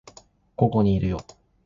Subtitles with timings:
[0.55, 1.23] ここにいるよ